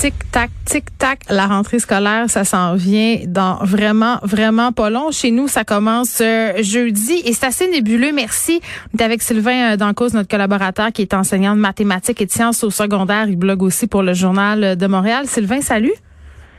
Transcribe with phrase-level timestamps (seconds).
[0.00, 5.10] tic-tac, tic-tac, la rentrée scolaire, ça s'en vient dans vraiment, vraiment pas long.
[5.10, 8.10] Chez nous, ça commence euh, jeudi et c'est assez nébuleux.
[8.10, 8.62] Merci.
[8.94, 12.30] On est avec Sylvain euh, Dancause, notre collaborateur qui est enseignant de mathématiques et de
[12.30, 13.26] sciences au secondaire.
[13.28, 15.26] Il blogue aussi pour le Journal de Montréal.
[15.26, 15.92] Sylvain, salut.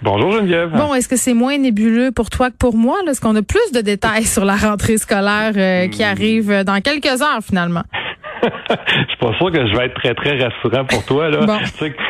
[0.04, 0.72] Bonjour Geneviève.
[0.78, 2.98] Bon, est-ce que c'est moins nébuleux pour toi que pour moi?
[3.08, 6.08] Est-ce qu'on a plus de détails sur la rentrée scolaire euh, qui hmm.
[6.08, 7.84] arrive dans quelques heures finalement?
[8.70, 11.30] je suis pas sûr que je vais être très, très rassurant pour toi.
[11.30, 11.40] Là.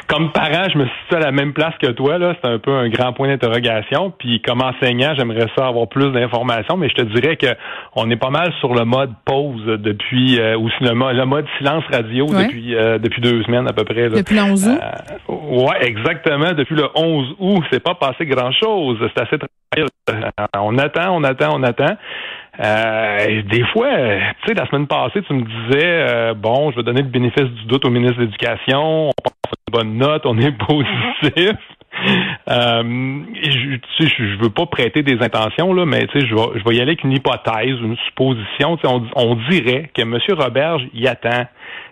[0.07, 2.17] comme parent, je me situe à la même place que toi.
[2.17, 2.35] Là.
[2.41, 4.11] C'est un peu un grand point d'interrogation.
[4.17, 7.47] Puis comme enseignant, j'aimerais ça avoir plus d'informations, mais je te dirais que
[7.95, 11.83] on est pas mal sur le mode pause depuis euh, ou le, le, mode silence
[11.91, 14.09] radio depuis euh, depuis deux semaines à peu près.
[14.09, 14.17] Là.
[14.17, 14.79] Depuis le 11 août?
[14.81, 15.33] Euh,
[15.65, 16.53] ouais, exactement.
[16.53, 18.97] Depuis le 11 août, c'est pas passé grand chose.
[19.15, 19.37] C'est assez
[20.57, 21.95] on attend, on attend, on attend.
[22.59, 23.89] Euh, des fois,
[24.43, 27.45] tu sais, la semaine passée, tu me disais, euh, bon, je vais donner le bénéfice
[27.45, 31.57] du doute au ministre de l'Éducation, on pense à une bonne note, on est positif.
[32.49, 36.35] euh, je, tu sais, je veux pas prêter des intentions, là, mais tu sais, je
[36.35, 38.77] vais, je vais y aller avec une hypothèse, une supposition.
[38.77, 40.17] Tu sais, on, on dirait que M.
[40.37, 41.45] Roberge, il attend,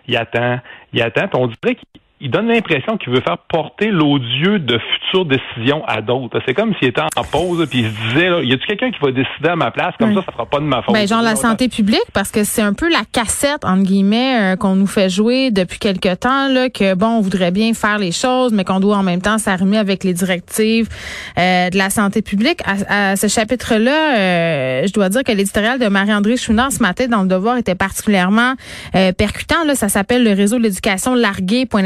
[0.08, 0.58] il attend,
[0.92, 5.24] il attend, on dirait qu'il il donne l'impression qu'il veut faire porter l'odieux de futures
[5.24, 6.40] décisions à d'autres.
[6.46, 8.98] C'est comme s'il était en pause puis il se disait là, y a-tu quelqu'un qui
[9.00, 9.94] va décider à ma place?
[9.98, 10.94] Comme ça ça fera pas de ma faute.
[10.94, 14.56] Ben genre la santé publique parce que c'est un peu la cassette entre guillemets euh,
[14.56, 18.12] qu'on nous fait jouer depuis quelque temps là que bon on voudrait bien faire les
[18.12, 20.88] choses mais qu'on doit en même temps s'arrimer avec les directives
[21.38, 22.60] euh, de la santé publique.
[22.66, 27.06] À, ce chapitre là euh, je dois dire que l'éditorial de Marie-André Chouinard ce matin
[27.08, 28.54] dans le devoir était particulièrement
[29.16, 29.74] percutant là.
[29.74, 31.82] Ça s'appelle le réseau de l'éducation largué point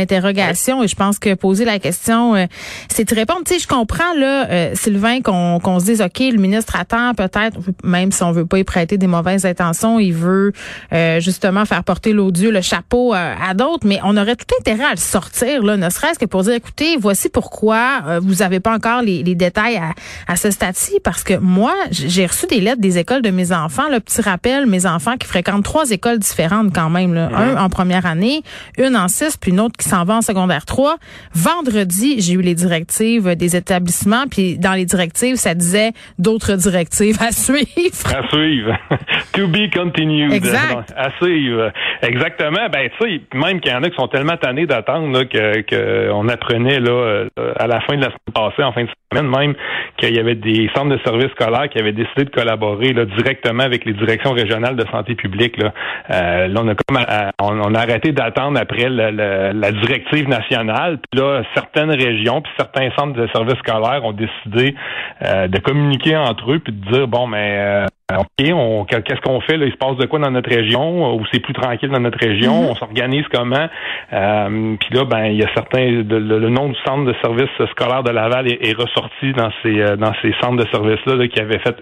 [0.83, 2.47] et je pense que poser la question, euh,
[2.89, 3.41] c'est de répondre.
[3.45, 7.15] Tu sais, je comprends là, euh, Sylvain, qu'on qu'on se dise, ok, le ministre attend
[7.15, 10.53] peut-être, même si on veut pas y prêter des mauvaises intentions, il veut
[10.93, 14.93] euh, justement faire porter l'odieux, le chapeau à d'autres, mais on aurait tout intérêt à
[14.93, 19.03] le sortir là, ne serait-ce que pour dire, écoutez, voici pourquoi vous avez pas encore
[19.03, 19.93] les, les détails à,
[20.27, 23.89] à ce stade-ci, parce que moi, j'ai reçu des lettres des écoles de mes enfants.
[23.91, 27.31] Le petit rappel, mes enfants qui fréquentent trois écoles différentes quand même, là.
[27.33, 28.43] un en première année,
[28.79, 30.97] une en six, puis une autre qui s'en va en secondaire 3.
[31.35, 37.17] Vendredi, j'ai eu les directives des établissements, puis dans les directives, ça disait d'autres directives
[37.21, 37.67] à suivre.
[38.15, 38.77] À suivre.
[39.33, 40.33] to be continued.
[40.33, 40.93] Exact.
[40.97, 41.73] À suivre.
[42.05, 42.69] Exactement.
[42.71, 46.29] Ben, tu sais, même qu'il y en a qui sont tellement tannés d'attendre que qu'on
[46.29, 49.55] apprenait là euh, à la fin de la semaine passée, en fin de semaine même,
[49.97, 53.63] qu'il y avait des centres de services scolaires qui avaient décidé de collaborer là, directement
[53.63, 55.57] avec les directions régionales de santé publique.
[55.57, 55.73] Là,
[56.11, 56.99] euh, là on a comme
[57.41, 59.11] on, a arrêté d'attendre après la,
[59.53, 60.99] la directive nationale.
[61.11, 64.75] Puis là, certaines régions, puis certains centres de services scolaires ont décidé
[65.23, 69.41] euh, de communiquer entre eux, puis de dire bon, mais euh, OK, on, qu'est-ce qu'on
[69.41, 69.65] fait là?
[69.65, 72.63] Il se passe de quoi dans notre région Ou c'est plus tranquille dans notre région?
[72.63, 72.71] Mm-hmm.
[72.71, 73.67] On s'organise comment?
[74.13, 75.87] Euh, Puis là, ben, il y a certains.
[75.87, 80.35] le, nom du centre de services scolaires de Laval est, ressorti dans ces dans ces
[80.43, 81.77] centres de services là, qui avaient fait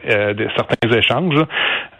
[0.56, 1.44] certains échanges.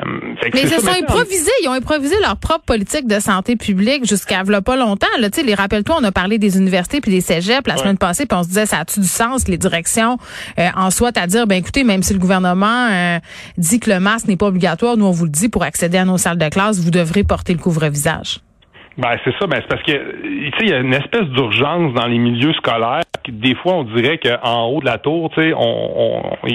[0.05, 1.51] mais ils se sont improvisés.
[1.65, 5.07] Ils ont improvisé leur propre politique de santé publique jusqu'à pas longtemps.
[5.19, 7.99] Là, tu sais, les rappelle-toi, on a parler des universités puis des cégeps la semaine
[7.99, 10.19] passée, puis on se disait ça a-tu du sens les directions
[10.59, 13.19] euh, en soit à dire ben écoutez même si le gouvernement euh,
[13.57, 16.05] dit que le masque n'est pas obligatoire, nous on vous le dit pour accéder à
[16.05, 18.41] nos salles de classe, vous devrez porter le couvre-visage.
[18.99, 21.95] Ben c'est ça, ben c'est parce que tu sais il y a une espèce d'urgence
[21.95, 23.05] dans les milieux scolaires.
[23.27, 26.47] Des fois on dirait qu'en haut de la tour, tu sais, on, on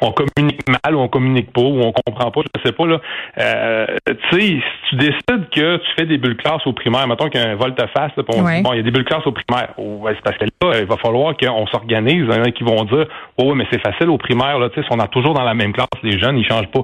[0.00, 3.00] on communique mal ou on communique pas ou on comprend pas, je sais pas là.
[3.38, 7.28] Euh, tu sais, si tu décides que tu fais des bulles classes au primaire, mettons
[7.28, 9.74] qu'un volte-face, bon, il y a des bulles classes au primaire.
[9.76, 12.26] c'est parce que là, il va falloir qu'on s'organise.
[12.28, 13.06] Il y en a qui vont dire,
[13.38, 15.72] oh, mais c'est facile au primaire, là, tu sais, on a toujours dans la même
[15.72, 16.82] classe, les jeunes, ils changent pas.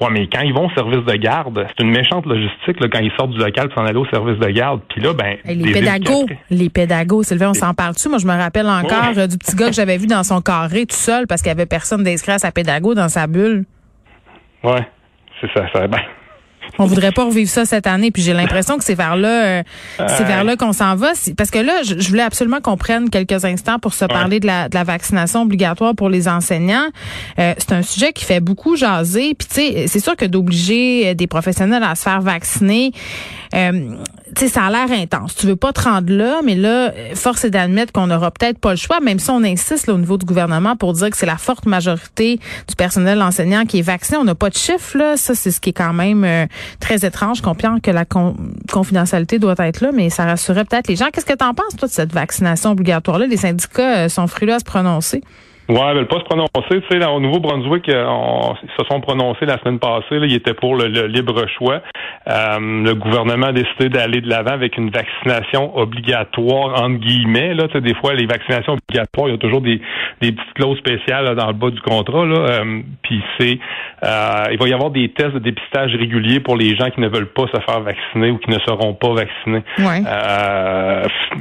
[0.00, 2.98] Ouais, mais quand ils vont au service de garde, c'est une méchante logistique là, quand
[2.98, 4.80] ils sortent du local pour s'en aller au service de garde.
[4.88, 5.36] Puis là, ben.
[5.46, 8.08] les pédagogues, les pédagogues, Sylvain, on s'en parle-tu?
[8.10, 10.84] Moi, je me rappelle encore euh, du petit gars que j'avais vu dans son carré
[10.84, 13.64] tout seul parce qu'il y avait personne d'inscrit à sa pédago dans sa bulle.
[14.62, 14.86] Ouais,
[15.40, 15.86] c'est ça, ça.
[15.86, 16.00] Ben,
[16.78, 18.10] On voudrait pas revivre ça cette année.
[18.10, 19.62] Puis j'ai l'impression que c'est vers là, euh,
[19.98, 21.12] c'est vers là qu'on s'en va.
[21.36, 24.68] Parce que là, je, voulais absolument qu'on prenne quelques instants pour se parler de la,
[24.68, 26.88] de la vaccination obligatoire pour les enseignants.
[27.38, 29.34] Euh, c'est un sujet qui fait beaucoup jaser.
[29.34, 32.92] Puis tu sais, c'est sûr que d'obliger des professionnels à se faire vacciner.
[33.56, 33.96] Euh,
[34.36, 35.34] sais, ça a l'air intense.
[35.34, 38.70] Tu veux pas te rendre là, mais là, force est d'admettre qu'on n'aura peut-être pas
[38.70, 41.36] le choix, même si on insiste au niveau du gouvernement pour dire que c'est la
[41.36, 42.38] forte majorité
[42.68, 44.18] du personnel enseignant qui est vacciné.
[44.18, 45.16] On n'a pas de chiffres, là.
[45.16, 46.46] Ça, c'est ce qui est quand même euh,
[46.80, 47.38] très étrange.
[47.38, 51.06] Je comprends que la confidentialité doit être là, mais ça rassurait peut-être les gens.
[51.12, 53.26] Qu'est-ce que tu en penses, toi, de cette vaccination obligatoire-là?
[53.26, 55.22] Les syndicats euh, sont frileux à se prononcer.
[55.68, 56.48] Ouais, ils veulent pas se prononcer.
[56.68, 58.06] Tu sais, au Nouveau-Brunswick, euh,
[58.62, 60.18] ils se sont prononcés la semaine passée.
[60.18, 61.82] Là, ils étaient pour le, libre choix.
[62.28, 67.54] Euh, le gouvernement a décidé d'aller de l'avant avec une vaccination obligatoire entre guillemets.
[67.54, 69.80] Là, tu sais, des fois, les vaccinations obligatoires, il y a toujours des,
[70.20, 72.24] des petites clauses spéciales dans le bas du contrat.
[72.24, 72.36] Là.
[72.36, 73.58] Euh, puis c'est,
[74.52, 77.32] il va y avoir des tests de dépistage réguliers pour les gens qui ne veulent
[77.32, 79.64] pas se faire vacciner ou qui ne seront pas vaccinés.
[79.78, 80.02] Ouais.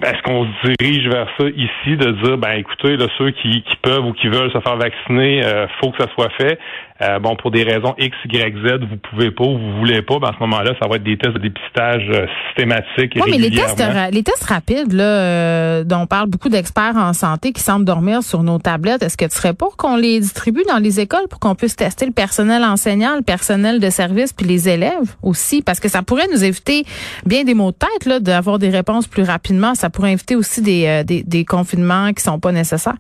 [0.02, 3.76] Est-ce qu'on se dirige vers ça ici de dire, ben écoutez, là, ceux qui, qui
[3.82, 6.58] peuvent ou qui veulent se faire vacciner, euh, faut que ça soit fait.
[7.02, 10.18] Euh, bon, pour des raisons X, Y, Z, vous pouvez pas ou vous voulez pas,
[10.18, 13.14] ben à ce moment-là, ça va être des tests de dépistage euh, systématiques.
[13.18, 13.84] Oui, mais les tests,
[14.14, 18.24] les tests rapides, là, euh, dont on parle beaucoup d'experts en santé qui semblent dormir
[18.24, 21.42] sur nos tablettes, est-ce que tu serais pour qu'on les distribue dans les écoles pour
[21.42, 25.62] qu'on puisse tester le personnel enseignant, le personnel de service, puis les élèves aussi?
[25.62, 26.86] Parce que ça pourrait nous éviter
[27.26, 29.76] bien des maux de tête, là, d'avoir des réponses plus rapidement.
[29.76, 32.96] Ça pourrait éviter aussi des, des, des confinements qui sont pas nécessaires.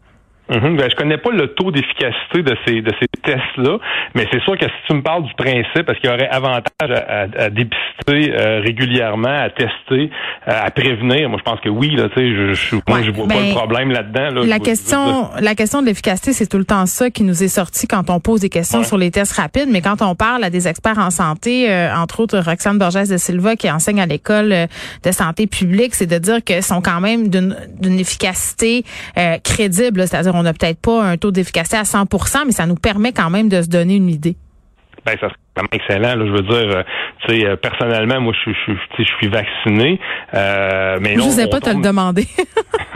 [0.50, 3.80] Mm ben, je connais pas le taux d'efficacité de ces de ces tests-là,
[4.14, 6.92] mais c'est sûr que si tu me parles du principe, parce qu'il y aurait avantage
[6.92, 10.12] à, à, dépister euh, régulièrement, à tester,
[10.48, 13.10] euh, à prévenir, moi je pense que oui, là, tu sais, je, je, moi je
[13.12, 14.44] vois pas le problème là-dedans.
[14.46, 17.88] la question, la question de l'efficacité, c'est tout le temps ça qui nous est sorti
[17.88, 20.68] quand on pose des questions sur les tests rapides, mais quand on parle à des
[20.68, 24.50] experts en santé, euh, entre autres Roxane Borges de Silva qui enseigne à l'école
[25.04, 28.84] de santé publique, c'est de dire qu'ils sont quand même d'une efficacité
[29.44, 32.06] crédible, c'est-à-dire on n'a peut-être pas un taux d'efficacité à 100
[32.46, 34.36] mais ça nous permet quand même de se donner une idée.
[35.06, 35.30] Ben, ça
[35.72, 36.16] excellent.
[36.16, 36.84] Là, je veux dire, euh,
[37.26, 40.00] tu sais, euh, personnellement, moi, je, je, je, je suis vacciné.
[40.34, 42.26] Euh, mais je ne sais pas te le demander.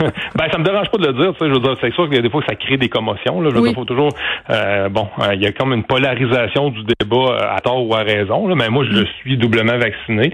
[0.00, 1.34] ben, ça me dérange pas de le dire.
[1.38, 3.40] Je veux dire, c'est sûr que des fois, ça crée des commotions.
[3.40, 3.50] Là.
[3.50, 4.10] Je veux dire, faut toujours,
[4.50, 8.48] euh, bon, il y a comme une polarisation du débat à tort ou à raison.
[8.48, 10.32] Là, mais moi, je suis doublement vacciné.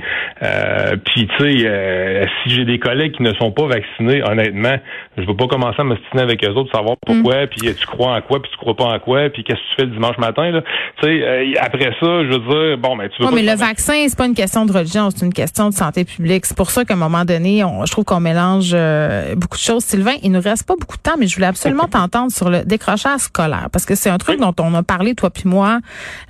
[1.05, 4.77] Puis, tu sais, si j'ai des collègues qui ne sont pas vaccinés, honnêtement,
[5.17, 7.47] je veux pas commencer à me m'ostiner avec eux autres, savoir pourquoi, mm.
[7.49, 9.77] puis tu crois en quoi, puis tu crois pas en quoi, puis qu'est-ce que tu
[9.77, 10.51] fais le dimanche matin.
[10.51, 10.63] Là.
[11.01, 14.17] Tu sais, après ça, je veux dire, bon, mais tu veux mais le vaccin, c'est
[14.17, 16.47] pas une question de religion, c'est une question de santé publique.
[16.47, 19.63] C'est pour ça qu'à un moment donné, on, je trouve qu'on mélange euh, beaucoup de
[19.63, 19.85] choses.
[19.85, 22.65] Sylvain, il nous reste pas beaucoup de temps, mais je voulais absolument t'entendre sur le
[22.65, 25.81] décrochage scolaire parce que c'est un truc dont on a parlé toi puis moi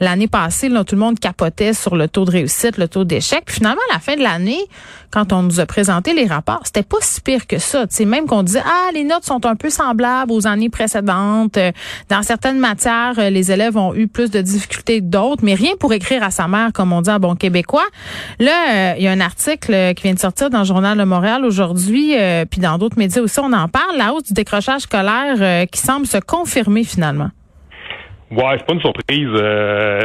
[0.00, 0.69] l'année passée.
[0.69, 3.44] Là, tout le monde capotait sur le taux de réussite, le taux d'échec.
[3.47, 4.61] Puis finalement, à la fin de l'année,
[5.11, 7.87] quand on nous a présenté les rapports, c'était pas si pire que ça.
[7.88, 11.59] sais, même qu'on disait ah les notes sont un peu semblables aux années précédentes.
[12.09, 15.93] Dans certaines matières, les élèves ont eu plus de difficultés que d'autres, mais rien pour
[15.93, 17.87] écrire à sa mère, comme on dit en bon québécois.
[18.38, 21.05] Là, euh, il y a un article qui vient de sortir dans le journal de
[21.05, 22.14] Montréal aujourd'hui,
[22.50, 26.06] puis dans d'autres médias aussi, on en parle, la hausse du décrochage scolaire qui semble
[26.06, 27.31] se confirmer finalement.
[28.28, 29.28] Ouais, c'est pas une surprise.
[29.34, 30.00] Euh,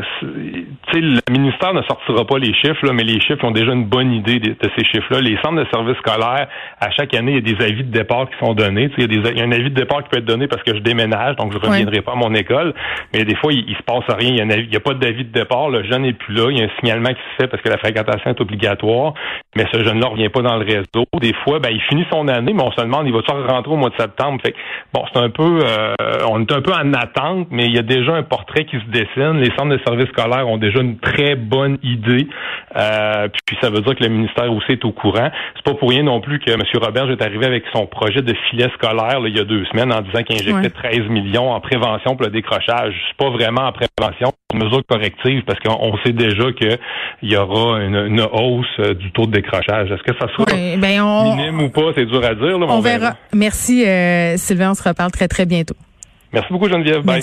[0.94, 4.12] le ministère ne sortira pas les chiffres, là, mais les chiffres ont déjà une bonne
[4.12, 5.22] idée de, ces chiffres-là.
[5.22, 6.48] Les centres de services scolaires,
[6.80, 8.92] à chaque année, il y a des avis de départ qui sont donnés.
[8.96, 10.48] Il y, a des, il y a un avis de départ qui peut être donné
[10.48, 12.76] parce que je déménage, donc je ne reviendrai pas à mon école.
[13.12, 14.46] Mais des fois, il, il se passe rien.
[14.48, 15.70] Il y a, pas d'avis de départ.
[15.70, 16.46] Le jeune n'est plus là.
[16.52, 19.16] Il y a un signalement qui se fait parce que la fréquentation est obligatoire.
[19.56, 21.06] Mais ce jeune-là revient pas dans le réseau.
[21.20, 23.78] Des fois, ben, il finit son année, mais on se demande, il va-tu rentrer au
[23.78, 24.40] mois de septembre?
[24.46, 24.54] Fait
[24.94, 25.96] bon, c'est un peu, euh,
[26.30, 28.86] on est un peu en attente, mais il y a déjà un portrait qui se
[28.92, 29.40] dessine.
[29.40, 32.28] Les centres de services scolaires ont déjà une très bonne idée.
[32.78, 35.30] Euh, puis ça veut dire que le ministère aussi est au courant.
[35.56, 36.62] C'est pas pour rien non plus que M.
[36.82, 40.02] Robert est arrivé avec son projet de filet scolaire il y a deux semaines en
[40.02, 42.94] disant qu'il injectait 13 millions en prévention pour le décrochage.
[43.10, 46.78] C'est pas vraiment en prévention, c'est une mesure corrective parce qu'on sait déjà qu'il
[47.24, 49.92] y aura une, hausse euh, du taux de décrochage.
[49.92, 52.58] Est-ce que ça sera ben minime ou pas, c'est dur à dire.
[52.60, 53.16] on, verra.
[53.34, 55.76] Merci euh, Sylvain, on se reparle très très bientôt.
[56.34, 57.04] Merci beaucoup Geneviève.
[57.04, 57.22] Bye.